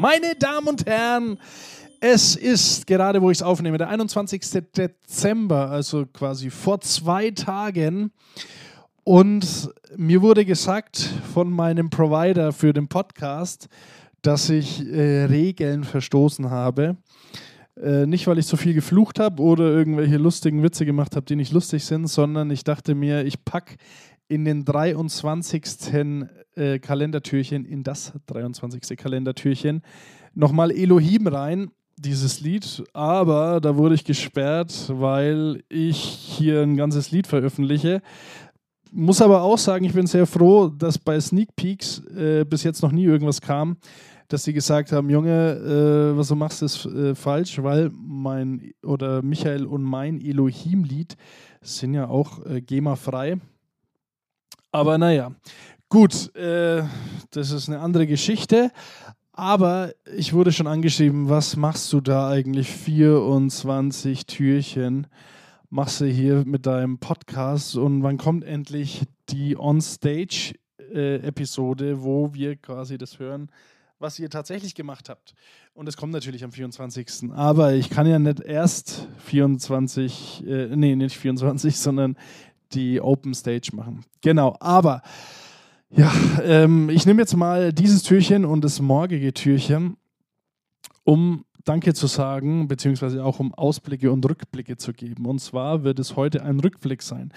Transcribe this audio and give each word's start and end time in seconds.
Meine 0.00 0.34
Damen 0.34 0.66
und 0.66 0.86
Herren, 0.86 1.38
es 2.00 2.34
ist 2.34 2.86
gerade, 2.86 3.20
wo 3.20 3.30
ich 3.30 3.36
es 3.36 3.42
aufnehme, 3.42 3.76
der 3.76 3.90
21. 3.90 4.40
Dezember, 4.74 5.70
also 5.70 6.06
quasi 6.06 6.48
vor 6.48 6.80
zwei 6.80 7.32
Tagen. 7.32 8.10
Und 9.04 9.68
mir 9.98 10.22
wurde 10.22 10.46
gesagt 10.46 11.06
von 11.34 11.50
meinem 11.50 11.90
Provider 11.90 12.54
für 12.54 12.72
den 12.72 12.88
Podcast, 12.88 13.68
dass 14.22 14.48
ich 14.48 14.90
äh, 14.90 15.24
Regeln 15.24 15.84
verstoßen 15.84 16.48
habe. 16.48 16.96
Äh, 17.76 18.06
nicht, 18.06 18.26
weil 18.26 18.38
ich 18.38 18.46
so 18.46 18.56
viel 18.56 18.72
geflucht 18.72 19.18
habe 19.18 19.42
oder 19.42 19.64
irgendwelche 19.64 20.16
lustigen 20.16 20.62
Witze 20.62 20.86
gemacht 20.86 21.14
habe, 21.14 21.26
die 21.26 21.36
nicht 21.36 21.52
lustig 21.52 21.84
sind, 21.84 22.06
sondern 22.06 22.50
ich 22.50 22.64
dachte 22.64 22.94
mir, 22.94 23.26
ich 23.26 23.44
packe 23.44 23.76
in 24.30 24.44
den 24.44 24.64
23. 24.64 25.64
Äh, 26.54 26.78
Kalendertürchen, 26.78 27.64
in 27.64 27.82
das 27.82 28.12
23. 28.26 28.96
Kalendertürchen, 28.96 29.82
nochmal 30.34 30.70
Elohim 30.70 31.26
rein, 31.26 31.70
dieses 31.96 32.40
Lied. 32.40 32.82
Aber 32.92 33.60
da 33.60 33.76
wurde 33.76 33.96
ich 33.96 34.04
gesperrt, 34.04 34.90
weil 34.94 35.62
ich 35.68 35.98
hier 35.98 36.62
ein 36.62 36.76
ganzes 36.76 37.10
Lied 37.10 37.26
veröffentliche. 37.26 38.02
Muss 38.92 39.20
aber 39.20 39.42
auch 39.42 39.58
sagen, 39.58 39.84
ich 39.84 39.94
bin 39.94 40.06
sehr 40.06 40.26
froh, 40.26 40.68
dass 40.68 40.98
bei 40.98 41.20
Sneak 41.20 41.54
Peeks 41.56 41.98
äh, 42.16 42.44
bis 42.44 42.62
jetzt 42.62 42.82
noch 42.82 42.92
nie 42.92 43.04
irgendwas 43.04 43.40
kam, 43.40 43.76
dass 44.28 44.44
sie 44.44 44.52
gesagt 44.52 44.92
haben, 44.92 45.10
Junge, 45.10 46.12
äh, 46.12 46.16
was 46.16 46.28
du 46.28 46.36
machst, 46.36 46.62
ist 46.62 46.86
äh, 46.86 47.14
falsch, 47.16 47.60
weil 47.62 47.90
mein 47.92 48.72
oder 48.84 49.22
Michael 49.22 49.66
und 49.66 49.82
mein 49.82 50.20
Elohim-Lied 50.20 51.16
sind 51.62 51.94
ja 51.94 52.08
auch 52.08 52.44
äh, 52.46 52.60
GEMA-frei. 52.60 53.38
Aber 54.72 54.98
naja, 54.98 55.32
gut, 55.88 56.34
äh, 56.36 56.84
das 57.30 57.50
ist 57.50 57.68
eine 57.68 57.80
andere 57.80 58.06
Geschichte. 58.06 58.70
Aber 59.32 59.92
ich 60.16 60.32
wurde 60.32 60.52
schon 60.52 60.66
angeschrieben, 60.66 61.28
was 61.28 61.56
machst 61.56 61.92
du 61.92 62.00
da 62.00 62.28
eigentlich? 62.28 62.70
24 62.70 64.26
Türchen 64.26 65.06
machst 65.70 66.00
du 66.00 66.04
hier 66.04 66.44
mit 66.44 66.66
deinem 66.66 66.98
Podcast 66.98 67.76
und 67.76 68.02
wann 68.02 68.18
kommt 68.18 68.44
endlich 68.44 69.02
die 69.30 69.56
On-Stage-Episode, 69.56 71.90
äh, 71.90 72.02
wo 72.02 72.34
wir 72.34 72.56
quasi 72.56 72.98
das 72.98 73.18
hören, 73.18 73.50
was 73.98 74.18
ihr 74.18 74.28
tatsächlich 74.30 74.74
gemacht 74.74 75.08
habt. 75.08 75.34
Und 75.72 75.88
es 75.88 75.96
kommt 75.96 76.12
natürlich 76.12 76.44
am 76.44 76.52
24. 76.52 77.30
Aber 77.32 77.72
ich 77.74 77.88
kann 77.88 78.06
ja 78.06 78.18
nicht 78.18 78.40
erst 78.40 79.08
24, 79.26 80.44
äh, 80.46 80.74
nee, 80.74 80.96
nicht 80.96 81.16
24, 81.16 81.76
sondern 81.76 82.16
die 82.72 83.00
Open 83.00 83.34
Stage 83.34 83.70
machen. 83.74 84.04
Genau, 84.20 84.56
aber 84.60 85.02
ja, 85.90 86.12
ähm, 86.44 86.88
ich 86.88 87.04
nehme 87.06 87.20
jetzt 87.22 87.36
mal 87.36 87.72
dieses 87.72 88.02
Türchen 88.02 88.44
und 88.44 88.62
das 88.62 88.80
morgige 88.80 89.34
Türchen, 89.34 89.96
um 91.04 91.44
Danke 91.64 91.94
zu 91.94 92.06
sagen, 92.06 92.68
beziehungsweise 92.68 93.24
auch 93.24 93.38
um 93.38 93.52
Ausblicke 93.52 94.10
und 94.10 94.24
Rückblicke 94.24 94.76
zu 94.76 94.92
geben. 94.92 95.26
Und 95.26 95.40
zwar 95.40 95.84
wird 95.84 95.98
es 95.98 96.16
heute 96.16 96.42
ein 96.42 96.58
Rückblick 96.60 97.02
sein. 97.02 97.32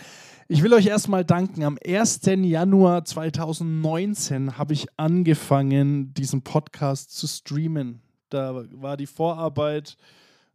Ich 0.47 0.63
will 0.63 0.73
euch 0.73 0.85
erstmal 0.85 1.25
danken. 1.25 1.63
Am 1.63 1.77
1. 1.85 2.21
Januar 2.25 3.05
2019 3.05 4.57
habe 4.57 4.73
ich 4.73 4.87
angefangen, 4.97 6.13
diesen 6.13 6.41
Podcast 6.41 7.17
zu 7.17 7.27
streamen. 7.27 8.01
Da 8.29 8.63
war 8.71 8.97
die 8.97 9.07
Vorarbeit, 9.07 9.97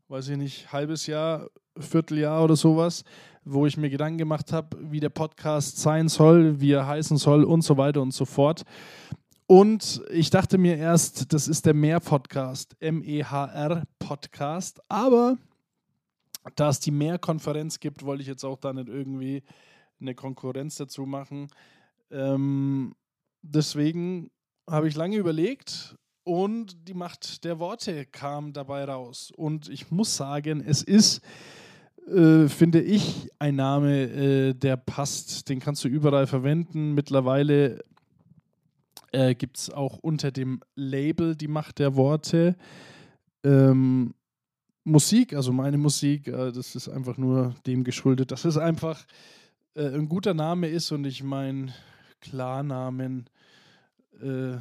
weiß 0.09 0.29
ich 0.29 0.37
nicht, 0.37 0.73
halbes 0.73 1.07
Jahr, 1.07 1.49
Vierteljahr 1.79 2.45
oder 2.45 2.57
sowas 2.57 3.05
wo 3.51 3.67
ich 3.67 3.77
mir 3.77 3.91
Gedanken 3.91 4.19
gemacht 4.19 4.53
habe, 4.53 4.77
wie 4.91 5.01
der 5.01 5.09
Podcast 5.09 5.79
sein 5.79 6.09
soll, 6.09 6.61
wie 6.61 6.71
er 6.73 6.87
heißen 6.87 7.17
soll 7.17 7.43
und 7.45 7.63
so 7.63 7.79
weiter 7.79 8.03
und 8.03 8.13
so 8.13 8.25
fort. 8.25 8.65
Und 9.47 10.03
ich 10.11 10.31
dachte 10.31 10.59
mir 10.59 10.77
erst, 10.77 11.33
das 11.33 11.49
ist 11.49 11.65
der 11.65 11.73
Mehr-Podcast, 11.73 12.77
M-E-H-R-Podcast. 12.81 14.83
Aber 14.89 15.39
da 16.55 16.69
es 16.69 16.79
die 16.81 16.91
Mehr-Konferenz 16.91 17.81
gibt, 17.81 18.05
wollte 18.05 18.21
ich 18.21 18.29
jetzt 18.29 18.45
auch 18.45 18.59
da 18.59 18.75
nicht 18.75 18.89
irgendwie 18.89 19.43
eine 20.01 20.15
Konkurrenz 20.15 20.77
dazu 20.77 21.07
machen. 21.07 21.49
Ähm, 22.11 22.95
deswegen 23.41 24.31
habe 24.69 24.89
ich 24.89 24.95
lange 24.95 25.17
überlegt 25.17 25.97
und 26.25 26.87
die 26.87 26.93
Macht 26.93 27.45
der 27.45 27.59
Worte 27.59 28.05
kam 28.05 28.53
dabei 28.53 28.85
raus. 28.85 29.33
Und 29.35 29.71
ich 29.71 29.91
muss 29.91 30.15
sagen, 30.15 30.61
es 30.61 30.83
ist 30.83 31.23
äh, 32.09 32.49
finde 32.49 32.81
ich, 32.81 33.31
ein 33.39 33.57
Name, 33.57 34.03
äh, 34.03 34.55
der 34.55 34.77
passt. 34.77 35.49
Den 35.49 35.61
kannst 35.61 35.85
du 35.85 35.89
überall 35.89 36.27
verwenden. 36.27 36.95
Mittlerweile 36.95 37.85
äh, 39.13 39.35
gibt 39.35 39.59
es 39.59 39.71
auch 39.71 39.99
unter 39.99 40.31
dem 40.31 40.61
Label 40.75 41.37
Die 41.37 41.49
Macht 41.49 41.79
der 41.79 41.97
Worte 41.97 42.57
ähm, 43.45 44.15
Musik, 44.85 45.35
also 45.35 45.53
meine 45.53 45.79
Musik. 45.79 46.29
Äh, 46.29 46.53
das 46.53 46.75
ist 46.75 46.89
einfach 46.89 47.17
nur 47.17 47.55
dem 47.67 47.85
geschuldet, 47.85 48.33
dass 48.33 48.45
es 48.45 48.57
einfach 48.57 49.05
äh, 49.75 49.87
ein 49.87 50.09
guter 50.09 50.35
Name 50.35 50.69
ist 50.69 50.91
und 50.93 51.05
ich 51.05 51.23
meinen 51.23 51.73
Klarnamen 52.21 53.29
äh, 54.21 54.57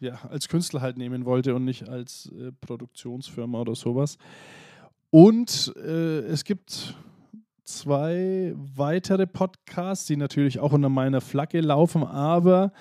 ja, 0.00 0.14
als 0.28 0.48
Künstler 0.48 0.80
halt 0.80 0.96
nehmen 0.96 1.24
wollte 1.24 1.54
und 1.54 1.64
nicht 1.64 1.88
als 1.88 2.30
Produktionsfirma 2.62 3.60
oder 3.60 3.74
sowas. 3.74 4.16
Und 5.10 5.72
äh, 5.76 6.20
es 6.20 6.44
gibt 6.44 6.94
zwei 7.64 8.54
weitere 8.56 9.26
Podcasts, 9.26 10.06
die 10.06 10.16
natürlich 10.16 10.60
auch 10.60 10.72
unter 10.72 10.88
meiner 10.88 11.20
Flagge 11.20 11.60
laufen, 11.60 12.04
aber 12.04 12.72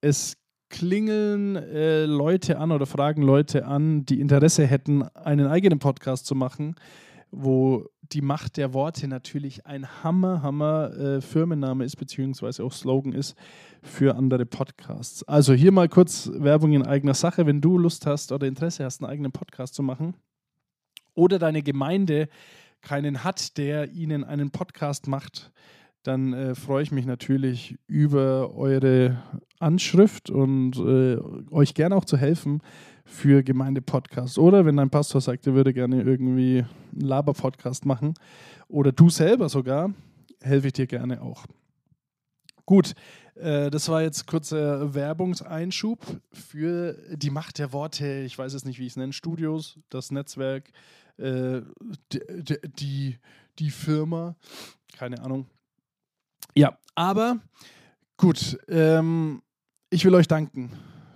es 0.00 0.36
klingeln 0.70 1.56
äh, 1.56 2.06
Leute 2.06 2.58
an 2.58 2.72
oder 2.72 2.86
fragen 2.86 3.22
Leute 3.22 3.66
an, 3.66 4.06
die 4.06 4.20
Interesse 4.20 4.66
hätten, 4.66 5.02
einen 5.02 5.46
eigenen 5.48 5.80
Podcast 5.80 6.26
zu 6.26 6.34
machen, 6.34 6.76
wo 7.30 7.86
die 8.02 8.22
Macht 8.22 8.56
der 8.56 8.72
Worte 8.72 9.06
natürlich 9.08 9.66
ein 9.66 9.86
Hammer, 10.02 10.42
Hammer 10.42 10.96
äh, 10.96 11.20
Firmenname 11.20 11.84
ist, 11.84 11.96
beziehungsweise 11.96 12.64
auch 12.64 12.72
Slogan 12.72 13.12
ist 13.12 13.36
für 13.82 14.16
andere 14.16 14.46
Podcasts. 14.46 15.22
Also 15.24 15.52
hier 15.52 15.72
mal 15.72 15.88
kurz 15.88 16.30
Werbung 16.32 16.72
in 16.72 16.86
eigener 16.86 17.14
Sache. 17.14 17.46
Wenn 17.46 17.60
du 17.60 17.76
Lust 17.78 18.06
hast 18.06 18.32
oder 18.32 18.46
Interesse 18.46 18.84
hast, 18.84 19.02
einen 19.02 19.10
eigenen 19.10 19.32
Podcast 19.32 19.74
zu 19.74 19.82
machen, 19.82 20.14
oder 21.14 21.38
deine 21.38 21.62
Gemeinde 21.62 22.28
keinen 22.80 23.24
hat, 23.24 23.58
der 23.58 23.90
ihnen 23.92 24.24
einen 24.24 24.50
Podcast 24.50 25.06
macht, 25.06 25.52
dann 26.02 26.32
äh, 26.32 26.54
freue 26.54 26.82
ich 26.82 26.92
mich 26.92 27.04
natürlich 27.04 27.76
über 27.86 28.54
eure 28.54 29.22
Anschrift 29.58 30.30
und 30.30 30.76
äh, 30.78 31.18
euch 31.50 31.74
gerne 31.74 31.94
auch 31.94 32.06
zu 32.06 32.16
helfen 32.16 32.62
für 33.04 33.42
Gemeindepodcasts. 33.42 34.38
Oder 34.38 34.64
wenn 34.64 34.76
dein 34.76 34.88
Pastor 34.88 35.20
sagt, 35.20 35.46
er 35.46 35.54
würde 35.54 35.74
gerne 35.74 36.02
irgendwie 36.02 36.64
einen 36.92 37.00
Laber-Podcast 37.00 37.84
machen 37.84 38.14
oder 38.68 38.92
du 38.92 39.10
selber 39.10 39.48
sogar, 39.48 39.92
helfe 40.40 40.68
ich 40.68 40.72
dir 40.72 40.86
gerne 40.86 41.20
auch. 41.20 41.44
Gut, 42.66 42.94
äh, 43.34 43.70
das 43.70 43.88
war 43.88 44.02
jetzt 44.02 44.26
kurzer 44.26 44.94
Werbungseinschub 44.94 46.00
für 46.32 46.96
die 47.12 47.30
Macht 47.30 47.58
der 47.58 47.72
Worte. 47.72 48.22
Ich 48.22 48.38
weiß 48.38 48.54
es 48.54 48.64
nicht, 48.64 48.78
wie 48.78 48.86
ich 48.86 48.92
es 48.92 48.96
nenne. 48.96 49.12
Studios, 49.12 49.78
das 49.88 50.10
Netzwerk, 50.10 50.70
äh, 51.16 51.62
die, 52.12 52.58
die, 52.78 53.18
die 53.58 53.70
Firma, 53.70 54.36
keine 54.92 55.22
Ahnung. 55.22 55.46
Ja, 56.54 56.78
aber 56.94 57.38
gut, 58.16 58.58
ähm, 58.68 59.42
ich 59.90 60.04
will 60.04 60.14
euch 60.14 60.28
danken. 60.28 60.72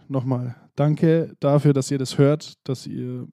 Nochmal. 0.08 0.56
Danke 0.76 1.35
dafür, 1.40 1.73
dass 1.73 1.90
ihr 1.90 1.99
das 1.99 2.19
hört, 2.19 2.55
dass 2.69 2.87
ihr 2.87 3.29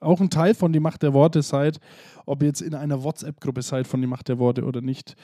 auch 0.00 0.20
ein 0.20 0.30
Teil 0.30 0.54
von 0.54 0.72
die 0.72 0.80
Macht 0.80 1.02
der 1.02 1.12
Worte 1.12 1.42
seid. 1.42 1.80
Ob 2.26 2.42
ihr 2.42 2.48
jetzt 2.48 2.62
in 2.62 2.74
einer 2.74 3.02
WhatsApp-Gruppe 3.02 3.62
seid 3.62 3.86
von 3.86 4.00
die 4.00 4.06
Macht 4.06 4.28
der 4.28 4.38
Worte 4.38 4.64
oder 4.64 4.80
nicht, 4.80 5.16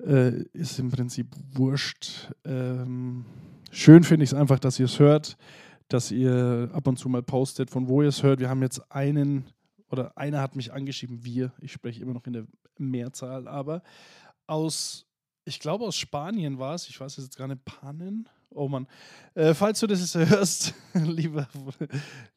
äh, 0.00 0.42
ist 0.52 0.78
im 0.78 0.90
Prinzip 0.90 1.28
wurscht. 1.52 2.32
Ähm, 2.44 3.24
schön 3.70 4.04
finde 4.04 4.24
ich 4.24 4.30
es 4.30 4.34
einfach, 4.34 4.58
dass 4.58 4.78
ihr 4.78 4.86
es 4.86 4.98
hört, 4.98 5.36
dass 5.88 6.10
ihr 6.10 6.70
ab 6.72 6.86
und 6.86 6.98
zu 6.98 7.08
mal 7.08 7.22
postet, 7.22 7.70
von 7.70 7.88
wo 7.88 8.02
ihr 8.02 8.08
es 8.08 8.22
hört. 8.22 8.40
Wir 8.40 8.48
haben 8.48 8.62
jetzt 8.62 8.92
einen 8.92 9.46
oder 9.90 10.16
einer 10.18 10.42
hat 10.42 10.54
mich 10.54 10.72
angeschrieben, 10.72 11.24
wir, 11.24 11.52
ich 11.60 11.72
spreche 11.72 12.02
immer 12.02 12.12
noch 12.12 12.26
in 12.26 12.34
der 12.34 12.46
Mehrzahl, 12.76 13.48
aber 13.48 13.82
aus, 14.46 15.06
ich 15.46 15.60
glaube 15.60 15.86
aus 15.86 15.96
Spanien 15.96 16.58
war 16.58 16.74
es, 16.74 16.88
ich 16.90 17.00
weiß 17.00 17.16
jetzt 17.16 17.38
gar 17.38 17.48
nicht, 17.48 17.64
Pannen 17.64 18.28
Oh 18.50 18.68
Mann. 18.68 18.86
Äh, 19.34 19.54
falls 19.54 19.80
du 19.80 19.86
das 19.86 20.14
hörst, 20.14 20.74
lieber, 20.94 21.48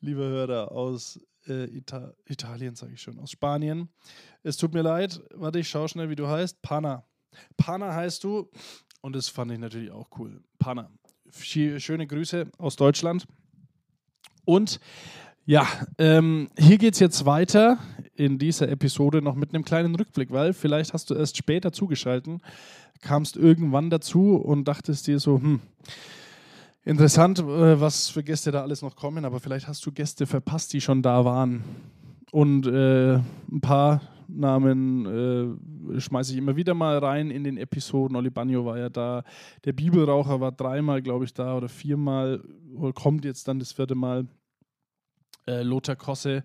lieber 0.02 0.24
Hörer 0.24 0.72
aus 0.72 1.20
äh, 1.48 1.66
Ita 1.66 2.14
Italien, 2.26 2.76
sage 2.76 2.94
ich 2.94 3.02
schon, 3.02 3.20
aus 3.20 3.32
Spanien. 3.32 3.90
Es 4.44 4.58
tut 4.58 4.74
mir 4.74 4.82
leid. 4.82 5.22
Warte, 5.34 5.60
ich 5.60 5.70
schaue 5.70 5.88
schnell, 5.88 6.10
wie 6.10 6.16
du 6.16 6.28
heißt. 6.28 6.62
Pana. 6.62 7.06
Pana 7.58 7.94
heißt 7.94 8.24
du. 8.24 8.50
Und 9.02 9.16
das 9.16 9.30
fand 9.30 9.52
ich 9.52 9.60
natürlich 9.60 9.92
auch 9.92 10.10
cool. 10.18 10.42
Pana. 10.60 10.92
Schöne 11.32 12.08
Grüße 12.08 12.52
aus 12.58 12.76
Deutschland. 12.76 13.26
Und 14.46 14.80
ja, 15.46 15.68
ähm, 15.98 16.50
hier 16.58 16.78
geht 16.78 16.94
es 16.94 17.00
jetzt 17.00 17.26
weiter 17.26 17.80
in 18.16 18.38
dieser 18.38 18.70
Episode 18.70 19.22
noch 19.22 19.36
mit 19.36 19.54
einem 19.54 19.66
kleinen 19.66 19.96
Rückblick, 19.96 20.32
weil 20.32 20.54
vielleicht 20.54 20.94
hast 20.94 21.10
du 21.10 21.16
erst 21.16 21.38
später 21.38 21.72
zugeschaltet, 21.72 22.42
kamst 23.02 23.38
irgendwann 23.38 23.90
dazu 23.90 24.36
und 24.36 24.66
dachtest 24.68 25.08
dir 25.08 25.20
so, 25.20 25.38
hm, 25.38 25.62
interessant, 26.86 27.40
äh, 27.40 27.80
was 27.80 28.10
für 28.10 28.24
Gäste 28.24 28.52
da 28.52 28.62
alles 28.62 28.82
noch 28.82 28.96
kommen, 28.96 29.26
aber 29.26 29.40
vielleicht 29.40 29.68
hast 29.68 29.86
du 29.86 29.92
Gäste 29.92 30.26
verpasst, 30.26 30.74
die 30.74 30.82
schon 30.82 31.02
da 31.02 31.26
waren. 31.26 31.64
Und 32.32 32.66
äh, 32.68 33.16
ein 33.16 33.62
paar 33.62 34.02
Namen 34.28 35.06
äh, 35.98 36.00
schmeiße 36.00 36.32
ich 36.32 36.38
immer 36.38 36.56
wieder 36.56 36.74
mal 36.74 36.98
rein 37.00 37.32
in 37.32 37.44
den 37.44 37.58
Episoden. 37.58 38.16
Oli 38.16 38.30
Bagno 38.30 38.66
war 38.66 38.78
ja 38.78 38.90
da, 38.90 39.24
der 39.66 39.74
Bibelraucher 39.74 40.40
war 40.40 40.52
dreimal, 40.52 41.02
glaube 41.02 41.26
ich, 41.26 41.34
da 41.34 41.58
oder 41.58 41.68
viermal, 41.68 42.42
kommt 42.96 43.26
jetzt 43.26 43.48
dann 43.48 43.60
das 43.60 43.74
vierte 43.74 43.96
Mal. 43.96 44.28
Äh, 45.48 45.64
Lothar 45.64 45.96
Kosse 45.96 46.44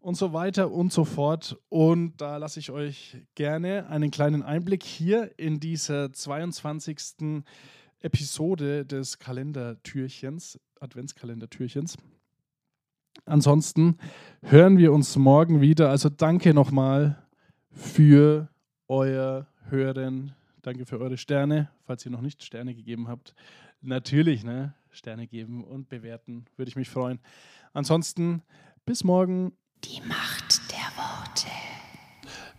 und 0.00 0.16
so 0.16 0.32
weiter 0.32 0.70
und 0.70 0.92
so 0.92 1.04
fort. 1.04 1.56
Und 1.68 2.20
da 2.20 2.36
lasse 2.36 2.60
ich 2.60 2.70
euch 2.70 3.16
gerne 3.34 3.88
einen 3.88 4.10
kleinen 4.10 4.42
Einblick 4.42 4.82
hier 4.82 5.38
in 5.38 5.60
dieser 5.60 6.12
22. 6.12 7.44
Episode 8.00 8.84
des 8.84 9.18
Kalendertürchens, 9.18 10.58
Adventskalendertürchens. 10.80 11.96
Ansonsten 13.24 13.98
hören 14.42 14.76
wir 14.78 14.92
uns 14.92 15.16
morgen 15.16 15.60
wieder. 15.60 15.90
Also 15.90 16.08
danke 16.08 16.52
nochmal 16.52 17.22
für 17.70 18.48
euer 18.88 19.46
Hören. 19.68 20.34
Danke 20.62 20.86
für 20.86 20.98
eure 20.98 21.16
Sterne, 21.16 21.70
falls 21.84 22.04
ihr 22.04 22.10
noch 22.10 22.20
nicht 22.20 22.42
Sterne 22.42 22.74
gegeben 22.74 23.08
habt. 23.08 23.34
Natürlich, 23.80 24.44
ne? 24.44 24.74
Sterne 24.90 25.26
geben 25.26 25.64
und 25.64 25.88
bewerten, 25.88 26.46
würde 26.56 26.68
ich 26.68 26.76
mich 26.76 26.88
freuen. 26.88 27.18
Ansonsten 27.72 28.42
bis 28.86 29.04
morgen. 29.04 29.52
Die 29.84 30.00
Macht. 30.06 30.53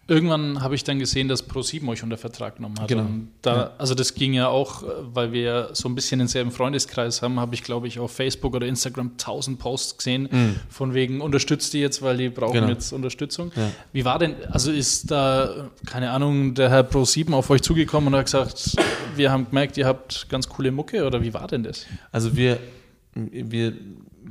Irgendwann 0.07 0.61
habe 0.61 0.75
ich 0.75 0.83
dann 0.83 0.99
gesehen, 0.99 1.27
dass 1.27 1.49
Pro7 1.49 1.87
euch 1.89 2.03
unter 2.03 2.17
Vertrag 2.17 2.57
genommen 2.57 2.79
hat. 2.79 2.87
Genau. 2.87 3.07
Da, 3.41 3.55
ja. 3.55 3.71
Also 3.79 3.95
das 3.95 4.13
ging 4.13 4.33
ja 4.33 4.47
auch, 4.49 4.83
weil 5.01 5.31
wir 5.31 5.69
so 5.73 5.89
ein 5.89 5.95
bisschen 5.95 6.19
denselben 6.19 6.51
Freundeskreis 6.51 7.23
haben, 7.23 7.39
habe 7.39 7.55
ich, 7.55 7.63
glaube 7.63 7.87
ich, 7.87 7.97
auf 7.97 8.11
Facebook 8.11 8.53
oder 8.53 8.67
Instagram 8.67 9.17
tausend 9.17 9.57
Posts 9.57 9.97
gesehen, 9.97 10.29
mhm. 10.31 10.55
von 10.69 10.93
wegen 10.93 11.21
unterstützt 11.21 11.73
die 11.73 11.79
jetzt, 11.79 12.03
weil 12.03 12.17
die 12.17 12.29
brauchen 12.29 12.53
genau. 12.53 12.67
jetzt 12.67 12.93
Unterstützung. 12.93 13.51
Ja. 13.55 13.71
Wie 13.93 14.05
war 14.05 14.19
denn, 14.19 14.35
also 14.51 14.71
ist 14.71 15.09
da, 15.09 15.71
keine 15.87 16.11
Ahnung, 16.11 16.53
der 16.53 16.69
Herr 16.69 16.87
Pro7 16.87 17.33
auf 17.33 17.49
euch 17.49 17.63
zugekommen 17.63 18.13
und 18.13 18.19
hat 18.19 18.25
gesagt, 18.25 18.75
wir 19.15 19.31
haben 19.31 19.45
gemerkt, 19.45 19.75
ihr 19.77 19.87
habt 19.87 20.29
ganz 20.29 20.47
coole 20.47 20.71
Mucke 20.71 21.03
oder 21.05 21.23
wie 21.23 21.33
war 21.33 21.47
denn 21.47 21.63
das? 21.63 21.87
Also 22.11 22.37
wir, 22.37 22.59
wir 23.15 23.73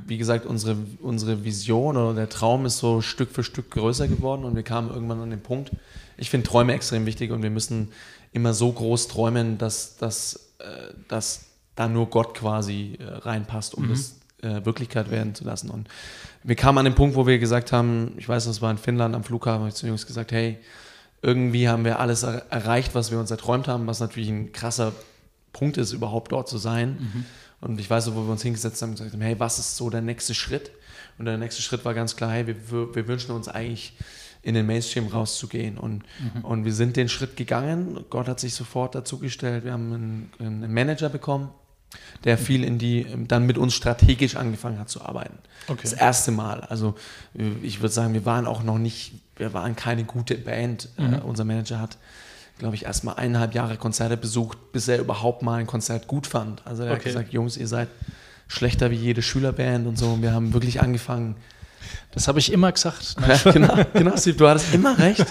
wie 0.05 0.17
gesagt, 0.17 0.45
unsere, 0.45 0.77
unsere 1.01 1.43
Vision 1.43 1.97
oder 1.97 2.13
der 2.13 2.29
Traum 2.29 2.65
ist 2.65 2.77
so 2.77 3.01
Stück 3.01 3.31
für 3.31 3.43
Stück 3.43 3.71
größer 3.71 4.07
geworden 4.07 4.45
und 4.45 4.55
wir 4.55 4.63
kamen 4.63 4.89
irgendwann 4.89 5.19
an 5.19 5.31
den 5.31 5.41
Punkt, 5.41 5.71
ich 6.17 6.29
finde 6.29 6.47
Träume 6.47 6.73
extrem 6.73 7.05
wichtig 7.05 7.31
und 7.31 7.43
wir 7.43 7.49
müssen 7.49 7.89
immer 8.31 8.53
so 8.53 8.71
groß 8.71 9.07
träumen, 9.07 9.57
dass, 9.57 9.97
dass, 9.97 10.51
äh, 10.59 10.93
dass 11.07 11.45
da 11.75 11.87
nur 11.87 12.09
Gott 12.09 12.35
quasi 12.35 12.97
äh, 12.99 13.03
reinpasst, 13.03 13.75
um 13.75 13.85
mhm. 13.85 13.89
das 13.89 14.15
äh, 14.41 14.63
Wirklichkeit 14.65 15.09
werden 15.09 15.35
zu 15.35 15.43
lassen. 15.43 15.69
Und 15.69 15.87
wir 16.43 16.55
kamen 16.55 16.77
an 16.77 16.85
den 16.85 16.95
Punkt, 16.95 17.15
wo 17.15 17.27
wir 17.27 17.39
gesagt 17.39 17.71
haben, 17.71 18.13
ich 18.17 18.29
weiß, 18.29 18.45
das 18.45 18.61
war 18.61 18.71
in 18.71 18.77
Finnland 18.77 19.15
am 19.15 19.23
Flughafen, 19.23 19.61
habe 19.61 19.69
ich 19.69 19.75
zu 19.75 19.85
den 19.85 19.89
Jungs 19.89 20.05
gesagt, 20.05 20.31
hey, 20.31 20.57
irgendwie 21.21 21.67
haben 21.67 21.83
wir 21.83 21.99
alles 21.99 22.23
er 22.23 22.45
erreicht, 22.51 22.93
was 22.93 23.09
wir 23.09 23.19
uns 23.19 23.31
erträumt 23.31 23.67
haben, 23.67 23.87
was 23.87 23.99
natürlich 23.99 24.29
ein 24.29 24.51
krasser 24.51 24.93
Punkt 25.53 25.77
ist, 25.77 25.93
überhaupt 25.93 26.31
dort 26.31 26.47
zu 26.47 26.57
sein. 26.57 26.97
Mhm. 26.99 27.25
Und 27.65 27.79
ich 27.79 27.89
weiß, 27.89 28.13
wo 28.13 28.21
wir 28.21 28.31
uns 28.31 28.43
hingesetzt 28.43 28.81
haben 28.81 28.89
und 28.89 28.95
gesagt 28.95 29.13
haben, 29.13 29.21
hey, 29.21 29.39
was 29.39 29.57
ist 29.57 29.75
so 29.75 29.89
der 29.89 30.01
nächste 30.01 30.35
Schritt? 30.35 30.69
Und 31.17 31.25
der 31.25 31.37
nächste 31.37 31.63
Schritt 31.63 31.83
war 31.83 31.95
ganz 31.95 32.15
klar, 32.15 32.31
hey, 32.31 32.45
wir, 32.45 32.55
wir 32.95 33.07
wünschen 33.07 33.31
uns 33.31 33.47
eigentlich 33.47 33.93
in 34.43 34.53
den 34.53 34.67
Mainstream 34.67 35.07
rauszugehen. 35.07 35.79
Und, 35.79 36.03
mhm. 36.19 36.45
und 36.45 36.65
wir 36.65 36.73
sind 36.73 36.95
den 36.95 37.09
Schritt 37.09 37.35
gegangen. 37.35 38.05
Gott 38.11 38.27
hat 38.27 38.39
sich 38.39 38.53
sofort 38.53 38.93
dazugestellt. 38.93 39.65
Wir 39.65 39.73
haben 39.73 39.91
einen, 39.91 40.31
einen, 40.37 40.73
Manager 40.73 41.09
bekommen, 41.09 41.49
der 42.23 42.37
viel 42.37 42.63
in 42.63 42.77
die, 42.77 43.07
dann 43.27 43.47
mit 43.47 43.57
uns 43.57 43.73
strategisch 43.73 44.35
angefangen 44.35 44.77
hat 44.77 44.89
zu 44.89 45.01
arbeiten. 45.01 45.39
Okay. 45.67 45.79
Das 45.81 45.93
erste 45.93 46.31
Mal. 46.31 46.61
Also 46.61 46.93
ich 47.63 47.79
würde 47.79 47.93
sagen, 47.93 48.13
wir 48.13 48.25
waren 48.25 48.45
auch 48.45 48.61
noch 48.61 48.77
nicht, 48.77 49.13
wir 49.37 49.53
waren 49.53 49.75
keine 49.75 50.03
gute 50.03 50.35
Band. 50.35 50.89
Mhm. 50.97 51.13
Äh, 51.15 51.17
unser 51.21 51.45
Manager 51.45 51.79
hat 51.79 51.97
glaube 52.57 52.75
ich, 52.75 52.85
erst 52.85 53.03
mal 53.03 53.13
eineinhalb 53.13 53.53
Jahre 53.53 53.77
Konzerte 53.77 54.17
besucht, 54.17 54.71
bis 54.71 54.87
er 54.87 54.99
überhaupt 54.99 55.41
mal 55.41 55.59
ein 55.59 55.67
Konzert 55.67 56.07
gut 56.07 56.27
fand. 56.27 56.65
Also 56.65 56.83
er 56.83 56.91
okay. 56.91 56.97
hat 56.97 57.03
gesagt, 57.05 57.33
Jungs, 57.33 57.57
ihr 57.57 57.67
seid 57.67 57.89
schlechter 58.47 58.91
wie 58.91 58.95
jede 58.95 59.21
Schülerband 59.21 59.87
und 59.87 59.97
so. 59.97 60.07
Und 60.11 60.21
wir 60.21 60.31
haben 60.31 60.53
wirklich 60.53 60.81
angefangen. 60.81 61.35
Das 62.11 62.27
habe 62.27 62.39
ich 62.39 62.51
immer 62.51 62.71
gesagt. 62.71 63.17
Ne? 63.27 63.27
Ja, 63.43 63.51
genau, 63.51 63.75
genau, 63.93 64.17
Steve, 64.17 64.37
du 64.37 64.47
hattest 64.47 64.73
immer 64.73 64.97
recht. 64.97 65.25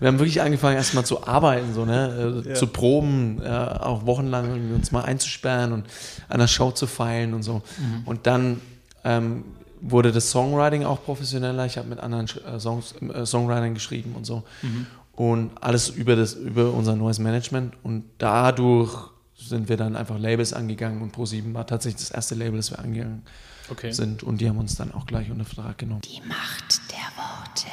Wir 0.00 0.08
haben 0.08 0.18
wirklich 0.18 0.40
angefangen, 0.40 0.76
erstmal 0.76 1.04
zu 1.04 1.26
arbeiten, 1.26 1.74
so, 1.74 1.84
ne? 1.84 2.42
Äh, 2.44 2.48
ja. 2.48 2.54
zu 2.54 2.66
proben, 2.66 3.40
ja, 3.44 3.82
auch 3.82 4.06
wochenlang 4.06 4.74
uns 4.74 4.90
mal 4.90 5.02
einzusperren 5.02 5.72
und 5.72 5.86
an 6.28 6.40
der 6.40 6.46
Show 6.46 6.70
zu 6.70 6.86
feilen 6.86 7.34
und 7.34 7.42
so. 7.42 7.62
Mhm. 7.78 8.02
Und 8.06 8.26
dann 8.26 8.60
ähm, 9.04 9.44
wurde 9.80 10.12
das 10.12 10.30
Songwriting 10.30 10.84
auch 10.84 11.04
professioneller. 11.04 11.66
Ich 11.66 11.76
habe 11.76 11.88
mit 11.88 12.00
anderen 12.00 12.26
äh, 12.26 12.58
Songs, 12.58 12.94
äh, 13.00 13.26
Songwritern 13.26 13.74
geschrieben 13.74 14.14
und 14.16 14.24
so. 14.24 14.42
Mhm 14.62 14.86
und 15.16 15.50
alles 15.60 15.88
über, 15.90 16.16
das, 16.16 16.34
über 16.34 16.72
unser 16.72 16.96
neues 16.96 17.18
Management. 17.18 17.74
Und 17.82 18.04
dadurch 18.18 19.10
sind 19.36 19.68
wir 19.68 19.76
dann 19.76 19.96
einfach 19.96 20.18
Labels 20.18 20.52
angegangen 20.52 21.02
und 21.02 21.14
Pro7 21.14 21.54
war 21.54 21.66
tatsächlich 21.66 22.02
das 22.02 22.10
erste 22.10 22.34
Label, 22.34 22.56
das 22.56 22.70
wir 22.70 22.78
angegangen 22.78 23.22
okay. 23.70 23.92
sind. 23.92 24.22
Und 24.22 24.40
die 24.40 24.48
haben 24.48 24.58
uns 24.58 24.76
dann 24.76 24.92
auch 24.92 25.06
gleich 25.06 25.30
unter 25.30 25.44
Vertrag 25.44 25.78
genommen. 25.78 26.02
Die 26.02 26.20
Macht 26.26 26.80
der 26.90 26.98
Worte. 27.16 27.68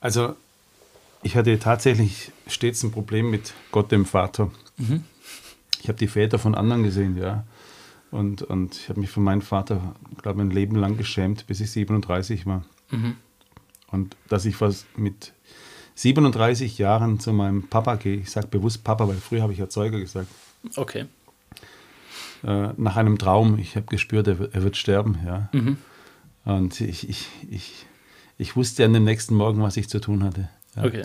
Also, 0.00 0.36
ich 1.22 1.36
hatte 1.36 1.58
tatsächlich 1.58 2.32
stets 2.46 2.82
ein 2.82 2.92
Problem 2.92 3.30
mit 3.30 3.52
Gott, 3.72 3.90
dem 3.92 4.06
Vater. 4.06 4.50
Mhm. 4.76 5.04
Ich 5.82 5.88
habe 5.88 5.98
die 5.98 6.08
Väter 6.08 6.38
von 6.38 6.54
anderen 6.54 6.82
gesehen, 6.82 7.16
ja. 7.16 7.44
Und, 8.10 8.42
und 8.42 8.76
ich 8.76 8.88
habe 8.88 9.00
mich 9.00 9.10
von 9.10 9.22
meinem 9.22 9.42
Vater, 9.42 9.94
glaube 10.22 10.40
ich, 10.40 10.48
ein 10.48 10.50
Leben 10.50 10.76
lang 10.76 10.96
geschämt, 10.96 11.46
bis 11.46 11.60
ich 11.60 11.70
37 11.70 12.46
war. 12.46 12.64
Mhm. 12.90 13.16
Und 13.88 14.16
dass 14.28 14.44
ich 14.44 14.60
was 14.60 14.86
mit 14.96 15.32
37 15.98 16.78
Jahren 16.78 17.18
zu 17.18 17.32
meinem 17.32 17.64
Papa 17.64 17.96
gehe. 17.96 18.18
Ich 18.18 18.30
sage 18.30 18.46
bewusst 18.46 18.84
Papa, 18.84 19.08
weil 19.08 19.16
früher 19.16 19.42
habe 19.42 19.52
ich 19.52 19.58
Erzeuger 19.58 19.98
gesagt. 19.98 20.28
Okay. 20.76 21.06
Äh, 22.44 22.68
nach 22.76 22.96
einem 22.96 23.18
Traum. 23.18 23.58
Ich 23.58 23.74
habe 23.74 23.86
gespürt, 23.86 24.28
er, 24.28 24.48
er, 24.52 24.62
wird 24.62 24.76
sterben. 24.76 25.18
Ja. 25.26 25.48
Mhm. 25.52 25.76
Und 26.44 26.80
ich, 26.80 27.08
ich, 27.08 27.26
ich, 27.50 27.86
ich 28.38 28.54
wusste 28.54 28.84
an 28.84 28.92
dem 28.92 29.02
nächsten 29.02 29.34
Morgen, 29.34 29.60
was 29.60 29.76
ich 29.76 29.88
zu 29.88 29.98
tun 30.00 30.22
hatte. 30.22 30.48
Ja. 30.76 30.84
Okay. 30.84 31.04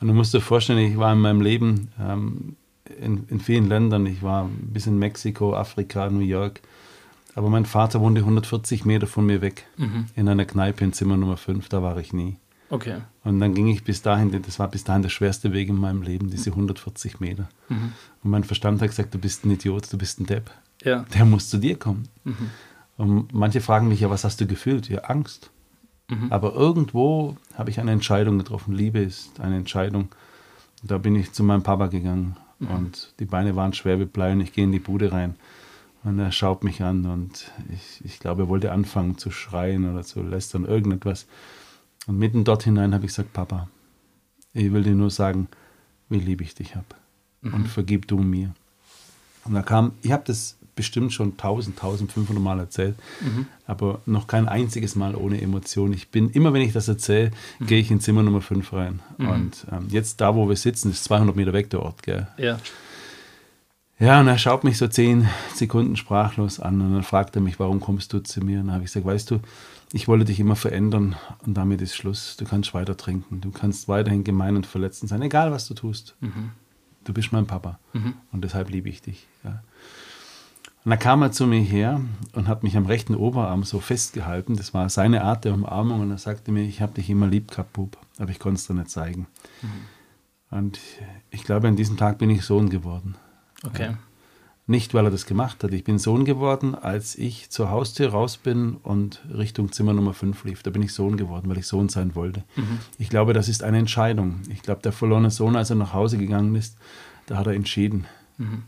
Und 0.00 0.06
du 0.06 0.14
musst 0.14 0.32
dir 0.32 0.40
vorstellen, 0.40 0.78
ich 0.78 0.96
war 0.96 1.12
in 1.12 1.18
meinem 1.18 1.40
Leben 1.40 1.90
ähm, 2.00 2.54
in, 3.00 3.26
in 3.28 3.40
vielen 3.40 3.68
Ländern. 3.68 4.06
Ich 4.06 4.22
war 4.22 4.48
bis 4.60 4.86
in 4.86 5.00
Mexiko, 5.00 5.56
Afrika, 5.56 6.08
New 6.10 6.20
York. 6.20 6.60
Aber 7.34 7.50
mein 7.50 7.66
Vater 7.66 8.00
wohnte 8.00 8.20
140 8.20 8.84
Meter 8.84 9.08
von 9.08 9.26
mir 9.26 9.40
weg, 9.40 9.66
mhm. 9.76 10.06
in 10.14 10.28
einer 10.28 10.44
Kneipe 10.44 10.84
in 10.84 10.92
Zimmer 10.92 11.16
Nummer 11.16 11.36
5. 11.36 11.68
Da 11.68 11.82
war 11.82 11.98
ich 11.98 12.12
nie. 12.12 12.36
Okay. 12.70 12.98
Und 13.24 13.40
dann 13.40 13.54
ging 13.54 13.68
ich 13.68 13.84
bis 13.84 14.02
dahin, 14.02 14.42
das 14.42 14.58
war 14.58 14.68
bis 14.68 14.84
dahin 14.84 15.02
der 15.02 15.08
schwerste 15.08 15.52
Weg 15.52 15.68
in 15.68 15.76
meinem 15.76 16.02
Leben, 16.02 16.30
diese 16.30 16.50
140 16.50 17.20
Meter. 17.20 17.48
Mhm. 17.68 17.92
Und 18.22 18.30
mein 18.30 18.44
Verstand 18.44 18.82
hat 18.82 18.88
gesagt, 18.88 19.14
du 19.14 19.18
bist 19.18 19.44
ein 19.44 19.50
Idiot, 19.50 19.90
du 19.92 19.98
bist 19.98 20.20
ein 20.20 20.26
Depp. 20.26 20.50
Ja. 20.82 21.04
Der 21.14 21.24
muss 21.24 21.48
zu 21.48 21.58
dir 21.58 21.78
kommen. 21.78 22.08
Mhm. 22.24 22.50
Und 22.96 23.32
manche 23.32 23.60
fragen 23.60 23.88
mich 23.88 24.00
ja, 24.00 24.10
was 24.10 24.24
hast 24.24 24.40
du 24.40 24.46
gefühlt? 24.46 24.88
Ja, 24.88 25.00
Angst. 25.02 25.50
Mhm. 26.08 26.30
Aber 26.30 26.54
irgendwo 26.54 27.36
habe 27.54 27.70
ich 27.70 27.80
eine 27.80 27.92
Entscheidung 27.92 28.38
getroffen. 28.38 28.74
Liebe 28.74 28.98
ist 28.98 29.40
eine 29.40 29.56
Entscheidung. 29.56 30.08
Und 30.82 30.90
da 30.90 30.98
bin 30.98 31.16
ich 31.16 31.32
zu 31.32 31.44
meinem 31.44 31.62
Papa 31.62 31.86
gegangen. 31.86 32.36
Mhm. 32.58 32.68
Und 32.68 33.14
die 33.18 33.24
Beine 33.24 33.56
waren 33.56 33.72
schwer 33.72 33.98
wie 34.00 34.04
Blei 34.04 34.32
und 34.32 34.40
ich 34.40 34.52
gehe 34.52 34.64
in 34.64 34.72
die 34.72 34.78
Bude 34.78 35.12
rein. 35.12 35.36
Und 36.04 36.18
er 36.18 36.32
schaut 36.32 36.64
mich 36.64 36.82
an 36.82 37.06
und 37.06 37.50
ich, 37.72 38.04
ich 38.04 38.20
glaube, 38.20 38.44
er 38.44 38.48
wollte 38.48 38.72
anfangen 38.72 39.18
zu 39.18 39.30
schreien 39.30 39.90
oder 39.90 40.02
zu 40.02 40.22
lästern, 40.22 40.64
irgendetwas. 40.64 41.26
Und 42.08 42.18
mitten 42.18 42.42
dort 42.42 42.64
hinein 42.64 42.94
habe 42.94 43.04
ich 43.04 43.12
gesagt, 43.12 43.32
Papa, 43.34 43.68
ich 44.54 44.72
will 44.72 44.82
dir 44.82 44.94
nur 44.94 45.10
sagen, 45.10 45.46
wie 46.08 46.18
lieb 46.18 46.40
ich 46.40 46.54
dich 46.54 46.74
habe. 46.74 46.86
Mhm. 47.42 47.54
Und 47.54 47.68
vergib 47.68 48.08
du 48.08 48.18
mir. 48.18 48.54
Und 49.44 49.54
da 49.54 49.62
kam, 49.62 49.92
ich 50.02 50.10
habe 50.10 50.24
das 50.26 50.56
bestimmt 50.74 51.12
schon 51.12 51.32
1000, 51.32 51.76
1500 51.76 52.42
Mal 52.42 52.60
erzählt, 52.60 52.96
mhm. 53.20 53.46
aber 53.66 54.00
noch 54.06 54.26
kein 54.26 54.48
einziges 54.48 54.94
Mal 54.94 55.16
ohne 55.16 55.40
Emotion. 55.40 55.92
Ich 55.92 56.08
bin, 56.08 56.30
immer 56.30 56.52
wenn 56.52 56.62
ich 56.62 56.72
das 56.72 56.88
erzähle, 56.88 57.30
mhm. 57.58 57.66
gehe 57.66 57.80
ich 57.80 57.90
in 57.90 58.00
Zimmer 58.00 58.22
Nummer 58.22 58.40
5 58.40 58.72
rein. 58.72 59.00
Mhm. 59.18 59.28
Und 59.28 59.66
ähm, 59.70 59.86
jetzt 59.90 60.20
da, 60.20 60.34
wo 60.34 60.48
wir 60.48 60.56
sitzen, 60.56 60.90
ist 60.90 61.04
200 61.04 61.36
Meter 61.36 61.52
weg 61.52 61.68
der 61.70 61.82
Ort, 61.82 62.02
gell? 62.02 62.26
Ja. 62.38 62.58
Ja, 64.00 64.20
und 64.20 64.28
er 64.28 64.38
schaut 64.38 64.62
mich 64.62 64.78
so 64.78 64.86
zehn 64.86 65.28
Sekunden 65.54 65.96
sprachlos 65.96 66.60
an 66.60 66.80
und 66.80 66.92
dann 66.92 67.02
fragt 67.02 67.34
er 67.34 67.42
mich, 67.42 67.58
warum 67.58 67.80
kommst 67.80 68.12
du 68.12 68.20
zu 68.20 68.40
mir? 68.40 68.60
Und 68.60 68.66
dann 68.66 68.74
habe 68.74 68.84
ich 68.84 68.92
gesagt, 68.92 69.06
weißt 69.06 69.30
du, 69.32 69.40
ich 69.92 70.06
wollte 70.06 70.26
dich 70.26 70.38
immer 70.38 70.54
verändern 70.54 71.16
und 71.44 71.54
damit 71.54 71.80
ist 71.80 71.96
Schluss. 71.96 72.36
Du 72.36 72.44
kannst 72.44 72.74
weiter 72.74 72.96
trinken, 72.96 73.40
du 73.40 73.50
kannst 73.50 73.88
weiterhin 73.88 74.22
gemein 74.22 74.54
und 74.54 74.66
verletzend 74.66 75.08
sein, 75.08 75.22
egal 75.22 75.50
was 75.50 75.66
du 75.66 75.74
tust. 75.74 76.14
Mhm. 76.20 76.50
Du 77.04 77.12
bist 77.12 77.32
mein 77.32 77.46
Papa 77.46 77.80
mhm. 77.92 78.14
und 78.30 78.44
deshalb 78.44 78.70
liebe 78.70 78.88
ich 78.88 79.02
dich. 79.02 79.26
Ja. 79.42 79.62
Und 80.84 80.90
dann 80.90 80.98
kam 81.00 81.22
er 81.22 81.32
zu 81.32 81.46
mir 81.46 81.60
her 81.60 82.00
und 82.34 82.46
hat 82.46 82.62
mich 82.62 82.76
am 82.76 82.86
rechten 82.86 83.16
Oberarm 83.16 83.64
so 83.64 83.80
festgehalten. 83.80 84.56
Das 84.56 84.74
war 84.74 84.88
seine 84.90 85.24
Art 85.24 85.44
der 85.44 85.54
Umarmung 85.54 86.02
und 86.02 86.10
er 86.12 86.18
sagte 86.18 86.52
mir, 86.52 86.62
ich 86.62 86.80
habe 86.80 86.92
dich 86.92 87.10
immer 87.10 87.26
lieb 87.26 87.50
gehabt, 87.50 87.72
Bub, 87.72 87.96
aber 88.18 88.30
ich 88.30 88.38
konnte 88.38 88.60
es 88.60 88.66
dir 88.66 88.74
nicht 88.74 88.90
zeigen. 88.90 89.26
Mhm. 89.62 90.56
Und 90.56 90.78
ich 91.30 91.42
glaube, 91.42 91.66
an 91.66 91.76
diesem 91.76 91.96
Tag 91.96 92.18
bin 92.18 92.30
ich 92.30 92.42
Sohn 92.42 92.70
geworden. 92.70 93.16
Okay. 93.64 93.94
Nicht, 94.66 94.92
weil 94.92 95.06
er 95.06 95.10
das 95.10 95.24
gemacht 95.24 95.64
hat. 95.64 95.72
Ich 95.72 95.82
bin 95.82 95.98
Sohn 95.98 96.26
geworden, 96.26 96.74
als 96.74 97.16
ich 97.16 97.48
zur 97.48 97.70
Haustür 97.70 98.10
raus 98.10 98.36
bin 98.36 98.76
und 98.82 99.22
Richtung 99.34 99.72
Zimmer 99.72 99.94
Nummer 99.94 100.12
5 100.12 100.44
lief. 100.44 100.62
Da 100.62 100.70
bin 100.70 100.82
ich 100.82 100.92
Sohn 100.92 101.16
geworden, 101.16 101.48
weil 101.48 101.56
ich 101.56 101.66
Sohn 101.66 101.88
sein 101.88 102.14
wollte. 102.14 102.44
Mhm. 102.54 102.80
Ich 102.98 103.08
glaube, 103.08 103.32
das 103.32 103.48
ist 103.48 103.62
eine 103.62 103.78
Entscheidung. 103.78 104.42
Ich 104.50 104.60
glaube, 104.60 104.82
der 104.82 104.92
verlorene 104.92 105.30
Sohn, 105.30 105.56
als 105.56 105.70
er 105.70 105.76
nach 105.76 105.94
Hause 105.94 106.18
gegangen 106.18 106.54
ist, 106.54 106.76
da 107.24 107.38
hat 107.38 107.46
er 107.46 107.54
entschieden. 107.54 108.04
Mhm. 108.36 108.64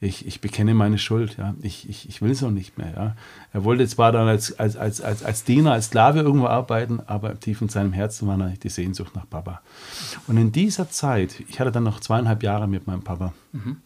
Ich, 0.00 0.24
ich 0.24 0.40
bekenne 0.40 0.74
meine 0.74 0.98
Schuld, 0.98 1.36
ja. 1.38 1.56
Ich, 1.60 1.88
ich, 1.88 2.08
ich 2.08 2.22
will 2.22 2.36
so 2.36 2.50
nicht 2.50 2.78
mehr, 2.78 2.92
ja. 2.94 3.16
Er 3.52 3.64
wollte 3.64 3.88
zwar 3.88 4.12
dann 4.12 4.28
als, 4.28 4.56
als, 4.56 4.76
als, 4.76 5.00
als, 5.00 5.24
als 5.24 5.42
Diener, 5.42 5.72
als 5.72 5.86
Sklave 5.86 6.20
irgendwo 6.20 6.46
arbeiten, 6.46 7.00
aber 7.04 7.40
tief 7.40 7.60
in 7.60 7.68
seinem 7.68 7.92
Herzen 7.92 8.28
war 8.28 8.38
die 8.38 8.68
Sehnsucht 8.68 9.16
nach 9.16 9.28
Papa. 9.28 9.60
Und 10.28 10.36
in 10.36 10.52
dieser 10.52 10.88
Zeit, 10.88 11.42
ich 11.48 11.58
hatte 11.58 11.72
dann 11.72 11.82
noch 11.82 11.98
zweieinhalb 11.98 12.44
Jahre 12.44 12.68
mit 12.68 12.86
meinem 12.86 13.02
Papa, 13.02 13.32
mhm. 13.50 13.78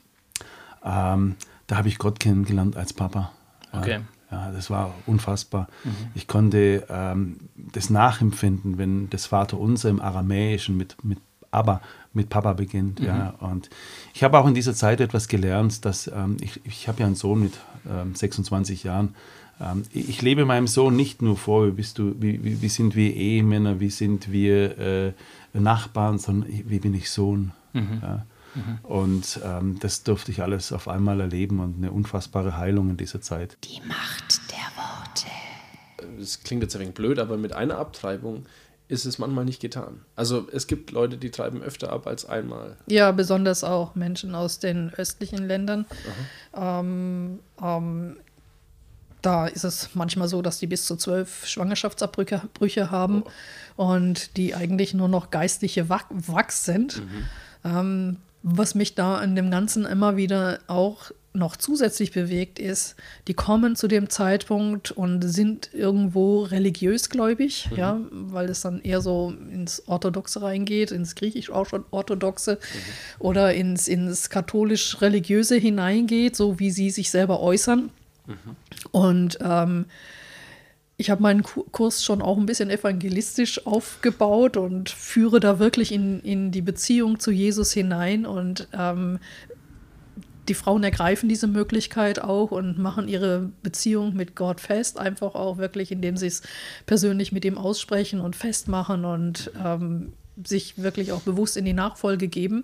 Ähm, 0.85 1.37
da 1.67 1.77
habe 1.77 1.89
ich 1.89 1.99
Gott 1.99 2.21
kennengelernt 2.21 2.77
als 2.77 2.93
Papa. 2.93 3.33
Okay. 3.73 4.01
Ja, 4.31 4.51
das 4.51 4.71
war 4.71 4.95
unfassbar. 5.07 5.69
Mhm. 5.85 5.91
Ich 6.15 6.27
konnte 6.27 6.87
ähm, 6.89 7.37
das 7.55 7.91
nachempfinden, 7.91 8.79
wenn 8.79 9.11
das 9.11 9.27
Vaterunser 9.27 9.91
im 9.91 10.01
Aramäischen 10.01 10.77
mit, 10.77 10.97
mit 11.05 11.19
aber 11.51 11.83
mit 12.15 12.31
Papa 12.31 12.55
beginnt. 12.55 13.01
Mhm. 13.01 13.07
Ja. 13.07 13.35
Und 13.41 13.71
ich 14.15 14.25
habe 14.25 14.39
auch 14.39 14.47
in 14.47 14.55
dieser 14.55 14.75
Zeit 14.75 15.01
etwas 15.01 15.29
gelernt, 15.29 15.85
dass 15.85 16.09
ähm, 16.09 16.39
ich, 16.41 16.61
ich 16.65 16.89
habe 16.89 17.01
ja 17.01 17.07
einen 17.07 17.15
Sohn 17.15 17.43
mit 17.43 17.53
ähm, 17.89 18.15
26 18.15 18.85
Jahren. 18.85 19.15
Ähm, 19.61 19.83
ich 19.93 20.23
lebe 20.23 20.45
meinem 20.45 20.67
Sohn 20.67 20.97
nicht 20.97 21.21
nur 21.21 21.37
vor, 21.37 21.67
wie, 21.67 21.73
bist 21.73 21.99
du, 21.99 22.15
wie, 22.19 22.43
wie, 22.43 22.63
wie 22.63 22.69
sind 22.69 22.97
wir 22.97 23.15
Ehemänner, 23.15 23.81
wie 23.81 23.91
sind 23.91 24.33
wir 24.33 24.79
äh, 24.79 25.13
Nachbarn, 25.53 26.19
sondern 26.19 26.49
wie 26.51 26.79
bin 26.79 26.95
ich 26.95 27.11
Sohn. 27.11 27.53
Mhm. 27.75 28.01
Ja. 28.03 28.27
Mhm. 28.55 28.79
Und 28.83 29.41
ähm, 29.45 29.79
das 29.81 30.03
durfte 30.03 30.31
ich 30.31 30.43
alles 30.43 30.73
auf 30.73 30.89
einmal 30.89 31.21
erleben 31.21 31.61
und 31.61 31.77
eine 31.77 31.93
unfassbare 31.93 32.57
Heilung 32.57 32.91
in 32.91 32.97
dieser 32.97 33.21
Zeit. 33.21 33.57
Die 33.65 33.81
Macht 33.87 34.51
der 34.51 34.59
Worte. 34.77 36.21
Es 36.21 36.43
klingt 36.43 36.63
jetzt 36.63 36.75
ein 36.77 36.81
wenig 36.81 36.95
blöd, 36.95 37.19
aber 37.19 37.37
mit 37.37 37.53
einer 37.53 37.79
Abtreibung 37.79 38.47
ist 38.89 39.07
es 39.07 39.19
manchmal 39.19 39.47
nicht 39.47 39.61
getan. 39.61 40.03
Also 40.17 40.47
es 40.53 40.67
gibt 40.67 40.91
Leute, 40.91 41.17
die 41.17 41.31
treiben 41.31 41.63
öfter 41.63 41.91
ab 41.91 42.07
als 42.07 42.27
einmal. 42.27 42.77
Ja, 42.87 43.11
besonders 43.13 43.65
auch 43.65 43.95
Menschen 43.95 44.35
aus 44.35 44.59
den 44.59 44.93
östlichen 44.95 45.47
Ländern. 45.47 45.87
Ähm, 46.55 47.39
ähm, 47.63 48.17
da 49.23 49.47
ist 49.47 49.65
es 49.65 49.95
manchmal 49.95 50.29
so, 50.29 50.43
dass 50.43 50.59
die 50.59 50.67
bis 50.67 50.85
zu 50.85 50.97
zwölf 50.97 51.47
Schwangerschaftsabbrüche 51.47 52.91
haben 52.91 53.23
oh. 53.77 53.85
und 53.93 54.37
die 54.37 54.55
eigentlich 54.55 54.93
nur 54.93 55.09
noch 55.09 55.31
geistliche 55.31 55.89
Wachs 55.89 56.65
sind. 56.65 56.99
Mhm. 56.99 57.25
Ähm, 57.65 58.17
was 58.43 58.75
mich 58.75 58.95
da 58.95 59.23
in 59.23 59.37
dem 59.37 59.51
Ganzen 59.51 59.85
immer 59.85 60.17
wieder 60.17 60.59
auch 60.67 61.13
noch 61.35 61.57
zusätzlich 61.57 62.13
bewegt, 62.13 62.59
ist, 62.59 62.95
die 63.27 63.35
kommen 63.35 63.75
zu 63.75 63.89
dem 63.89 64.11
Zeitpunkt 64.11 64.91
und 64.91 65.23
sind 65.23 65.71
irgendwo 65.73 66.43
religiös 66.43 67.09
gläubig, 67.09 67.69
mhm. 67.71 67.77
ja, 67.77 68.01
weil 68.11 68.51
es 68.51 68.61
dann 68.61 68.83
eher 68.83 69.01
so 69.01 69.33
ins 69.51 69.89
Orthodoxe 69.89 70.43
reingeht, 70.43 70.91
ins 70.91 71.15
griechisch-orthodoxe 71.15 72.55
mhm. 72.55 72.59
oder 73.19 73.55
ins, 73.55 73.89
ins 73.89 74.29
katholisch-religiöse 74.29 75.57
hineingeht, 75.57 76.37
so 76.37 76.59
wie 76.59 76.71
sie 76.71 76.91
sich 76.91 77.11
selber 77.11 77.41
äußern. 77.41 77.91
Mhm. 78.27 78.57
Und 78.91 79.39
ähm, 79.41 79.87
ich 81.03 81.11
habe 81.11 81.21
meinen 81.21 81.43
Kurs 81.43 82.05
schon 82.05 82.23
auch 82.23 82.39
ein 82.39 82.47
bisschen 82.47 82.71
evangelistisch 82.71 83.67
aufgebaut 83.67 84.57
und 84.57 84.89
führe 84.89 85.41
da 85.41 85.59
wirklich 85.59 85.91
in, 85.91 86.21
in 86.21 86.53
die 86.53 86.63
Beziehung 86.63 87.19
zu 87.19 87.33
Jesus 87.33 87.73
hinein. 87.73 88.25
Und 88.25 88.69
ähm, 88.73 89.19
die 90.47 90.55
Frauen 90.55 90.85
ergreifen 90.85 91.29
diese 91.29 91.49
Möglichkeit 91.49 92.23
auch 92.23 92.53
und 92.53 92.79
machen 92.79 93.09
ihre 93.09 93.51
Beziehung 93.65 94.15
mit 94.15 94.37
Gott 94.37 94.61
fest, 94.61 94.97
einfach 94.97 95.35
auch 95.35 95.59
wirklich, 95.59 95.91
indem 95.91 96.17
sie 96.17 96.29
es 96.29 96.43
persönlich 96.87 97.33
mit 97.33 97.45
ihm 97.45 97.59
aussprechen 97.59 98.21
und 98.21 98.37
festmachen 98.37 99.05
und 99.05 99.51
ähm, 99.61 100.13
sich 100.45 100.81
wirklich 100.81 101.11
auch 101.11 101.23
bewusst 101.23 101.57
in 101.57 101.65
die 101.65 101.73
Nachfolge 101.73 102.29
geben. 102.29 102.63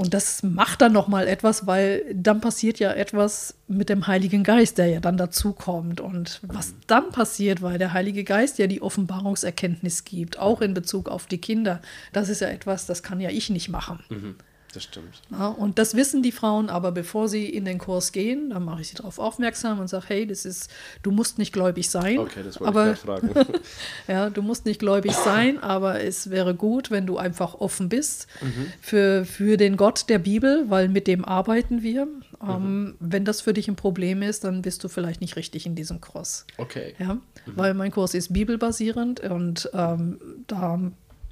Und 0.00 0.14
das 0.14 0.42
macht 0.42 0.80
dann 0.80 0.94
nochmal 0.94 1.28
etwas, 1.28 1.66
weil 1.66 2.02
dann 2.14 2.40
passiert 2.40 2.78
ja 2.78 2.90
etwas 2.90 3.54
mit 3.68 3.90
dem 3.90 4.06
Heiligen 4.06 4.44
Geist, 4.44 4.78
der 4.78 4.86
ja 4.86 4.98
dann 4.98 5.18
dazukommt. 5.18 6.00
Und 6.00 6.40
was 6.42 6.72
dann 6.86 7.10
passiert, 7.10 7.60
weil 7.60 7.76
der 7.76 7.92
Heilige 7.92 8.24
Geist 8.24 8.58
ja 8.58 8.66
die 8.66 8.80
Offenbarungserkenntnis 8.80 10.04
gibt, 10.04 10.38
auch 10.38 10.62
in 10.62 10.72
Bezug 10.72 11.10
auf 11.10 11.26
die 11.26 11.36
Kinder, 11.36 11.82
das 12.14 12.30
ist 12.30 12.40
ja 12.40 12.48
etwas, 12.48 12.86
das 12.86 13.02
kann 13.02 13.20
ja 13.20 13.28
ich 13.28 13.50
nicht 13.50 13.68
machen. 13.68 14.02
Mhm. 14.08 14.36
Das 14.72 14.84
stimmt. 14.84 15.20
Ja, 15.30 15.48
und 15.48 15.78
das 15.78 15.96
wissen 15.96 16.22
die 16.22 16.30
Frauen, 16.30 16.70
aber 16.70 16.92
bevor 16.92 17.28
sie 17.28 17.48
in 17.48 17.64
den 17.64 17.78
Kurs 17.78 18.12
gehen, 18.12 18.50
dann 18.50 18.64
mache 18.64 18.82
ich 18.82 18.88
sie 18.88 18.94
darauf 18.94 19.18
aufmerksam 19.18 19.80
und 19.80 19.88
sage, 19.88 20.04
hey, 20.08 20.26
das 20.26 20.44
ist, 20.44 20.70
du 21.02 21.10
musst 21.10 21.38
nicht 21.38 21.52
gläubig 21.52 21.90
sein. 21.90 22.18
Okay, 22.18 22.42
das 22.44 22.60
wollte 22.60 22.68
aber, 22.68 22.92
ich 22.92 22.98
fragen. 22.98 23.30
ja, 24.08 24.30
du 24.30 24.42
musst 24.42 24.66
nicht 24.66 24.78
gläubig 24.78 25.12
sein, 25.12 25.60
aber 25.60 26.00
es 26.00 26.30
wäre 26.30 26.54
gut, 26.54 26.90
wenn 26.92 27.06
du 27.06 27.18
einfach 27.18 27.54
offen 27.54 27.88
bist 27.88 28.28
mhm. 28.40 28.72
für, 28.80 29.24
für 29.24 29.56
den 29.56 29.76
Gott 29.76 30.08
der 30.08 30.20
Bibel, 30.20 30.66
weil 30.68 30.88
mit 30.88 31.08
dem 31.08 31.24
arbeiten 31.24 31.82
wir. 31.82 32.06
Ähm, 32.40 32.84
mhm. 32.84 32.94
Wenn 33.00 33.24
das 33.24 33.40
für 33.40 33.52
dich 33.52 33.66
ein 33.66 33.76
Problem 33.76 34.22
ist, 34.22 34.44
dann 34.44 34.62
bist 34.62 34.84
du 34.84 34.88
vielleicht 34.88 35.20
nicht 35.20 35.34
richtig 35.34 35.66
in 35.66 35.74
diesem 35.74 36.00
Kurs. 36.00 36.46
Okay. 36.58 36.94
Ja, 36.98 37.14
mhm. 37.14 37.20
weil 37.46 37.74
mein 37.74 37.90
Kurs 37.90 38.14
ist 38.14 38.32
bibelbasierend 38.32 39.20
und 39.20 39.68
ähm, 39.74 40.20
da 40.46 40.80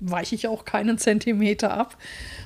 weiche 0.00 0.34
ich 0.34 0.48
auch 0.48 0.64
keinen 0.64 0.98
Zentimeter 0.98 1.72
ab 1.72 1.96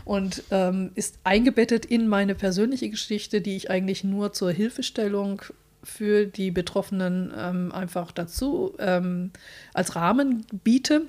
und 0.05 0.43
ähm, 0.51 0.91
ist 0.95 1.19
eingebettet 1.25 1.85
in 1.85 2.09
meine 2.09 2.35
persönliche 2.35 2.91
Geschichte, 2.91 3.41
die 3.41 3.57
ich 3.57 3.71
eigentlich 3.71 4.05
nur 4.05 4.33
zur 4.33 4.51
Hilfestellung 4.51 5.43
für 5.85 6.27
die 6.27 6.51
Betroffenen 6.51 7.33
ähm, 7.37 7.73
einfach 7.73 8.13
dazu 8.13 8.75
ähm, 8.79 9.31
als 9.75 9.97
Rahmen 9.97 10.47
biete. 10.65 11.03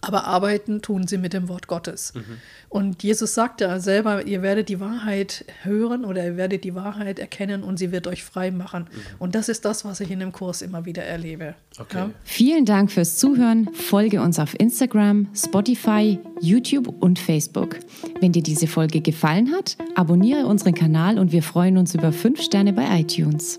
Aber 0.00 0.26
arbeiten 0.26 0.80
tun 0.80 1.08
sie 1.08 1.18
mit 1.18 1.32
dem 1.32 1.48
Wort 1.48 1.66
Gottes. 1.66 2.14
Mhm. 2.14 2.22
Und 2.68 3.02
Jesus 3.02 3.34
sagt 3.34 3.60
ja 3.60 3.80
selber, 3.80 4.26
ihr 4.26 4.42
werdet 4.42 4.68
die 4.68 4.78
Wahrheit 4.78 5.44
hören 5.62 6.04
oder 6.04 6.24
ihr 6.24 6.36
werdet 6.36 6.62
die 6.62 6.76
Wahrheit 6.76 7.18
erkennen 7.18 7.64
und 7.64 7.78
sie 7.78 7.90
wird 7.90 8.06
euch 8.06 8.22
frei 8.22 8.52
machen. 8.52 8.84
Mhm. 8.84 9.00
Und 9.18 9.34
das 9.34 9.48
ist 9.48 9.64
das, 9.64 9.84
was 9.84 9.98
ich 9.98 10.12
in 10.12 10.20
dem 10.20 10.30
Kurs 10.30 10.62
immer 10.62 10.84
wieder 10.84 11.02
erlebe. 11.02 11.56
Okay. 11.80 11.98
Ja? 11.98 12.10
Vielen 12.22 12.64
Dank 12.64 12.92
fürs 12.92 13.16
Zuhören. 13.16 13.70
Folge 13.74 14.22
uns 14.22 14.38
auf 14.38 14.58
Instagram, 14.60 15.28
Spotify, 15.34 16.20
YouTube 16.40 16.88
und 17.00 17.18
Facebook. 17.18 17.80
Wenn 18.20 18.30
dir 18.30 18.42
diese 18.42 18.68
Folge 18.68 19.00
gefallen 19.00 19.52
hat, 19.52 19.76
abonniere 19.96 20.46
unseren 20.46 20.74
Kanal 20.74 21.18
und 21.18 21.32
wir 21.32 21.42
freuen 21.42 21.76
uns 21.76 21.94
über 21.96 22.12
5 22.12 22.40
Sterne 22.40 22.72
bei 22.72 23.00
iTunes. 23.00 23.58